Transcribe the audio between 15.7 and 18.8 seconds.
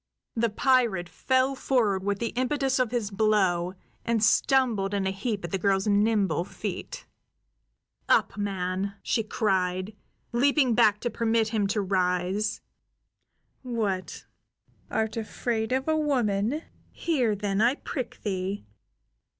of a woman? Here, then, I prick thee!